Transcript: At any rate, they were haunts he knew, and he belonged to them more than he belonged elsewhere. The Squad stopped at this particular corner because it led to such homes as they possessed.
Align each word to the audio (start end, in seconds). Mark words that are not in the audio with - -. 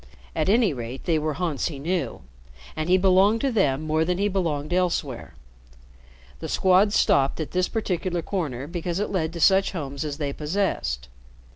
At 0.35 0.49
any 0.49 0.73
rate, 0.73 1.03
they 1.05 1.19
were 1.19 1.35
haunts 1.35 1.67
he 1.67 1.77
knew, 1.77 2.23
and 2.75 2.89
he 2.89 2.97
belonged 2.97 3.41
to 3.41 3.51
them 3.51 3.83
more 3.83 4.03
than 4.03 4.17
he 4.17 4.27
belonged 4.27 4.73
elsewhere. 4.73 5.35
The 6.39 6.49
Squad 6.49 6.91
stopped 6.91 7.39
at 7.39 7.51
this 7.51 7.67
particular 7.67 8.23
corner 8.23 8.65
because 8.65 8.99
it 8.99 9.11
led 9.11 9.31
to 9.33 9.39
such 9.39 9.73
homes 9.73 10.03
as 10.03 10.17
they 10.17 10.33
possessed. 10.33 11.07